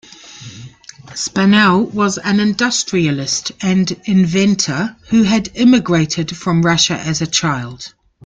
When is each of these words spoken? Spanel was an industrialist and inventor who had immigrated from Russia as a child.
Spanel 1.13 1.91
was 1.93 2.17
an 2.17 2.39
industrialist 2.39 3.51
and 3.61 3.91
inventor 4.05 4.95
who 5.09 5.21
had 5.21 5.51
immigrated 5.53 6.35
from 6.35 6.63
Russia 6.63 6.97
as 6.97 7.21
a 7.21 7.27
child. 7.27 7.93